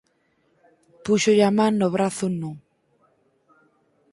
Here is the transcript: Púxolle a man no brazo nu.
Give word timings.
Púxolle 1.05 1.45
a 1.49 1.51
man 1.57 1.73
no 1.79 1.87
brazo 1.95 2.25
nu. 2.39 2.51